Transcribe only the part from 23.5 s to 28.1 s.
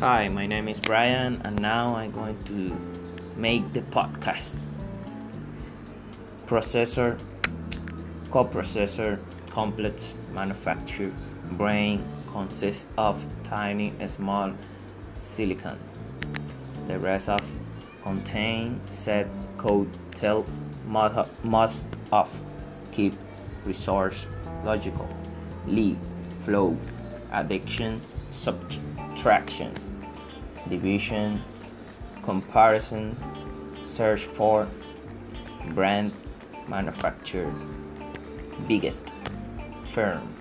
resource logical lead flow addiction